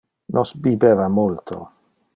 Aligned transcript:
Nos 0.35 0.49
bibeva 0.63 1.07
multo. 1.17 1.57